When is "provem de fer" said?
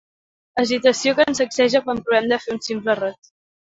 2.11-2.59